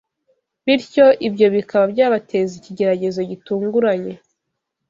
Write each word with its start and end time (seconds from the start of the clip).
bityo 0.65 1.05
ibyo 1.27 1.47
bikaba 1.55 1.85
byabateza 1.93 2.51
ikigeragezo 2.57 3.19
gitunguranye. 3.31 4.13